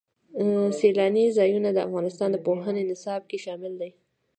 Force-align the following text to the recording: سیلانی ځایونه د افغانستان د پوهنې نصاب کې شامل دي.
سیلانی 0.79 1.25
ځایونه 1.37 1.69
د 1.73 1.77
افغانستان 1.87 2.29
د 2.31 2.37
پوهنې 2.45 2.83
نصاب 2.91 3.21
کې 3.29 3.37
شامل 3.45 3.73
دي. 3.81 3.91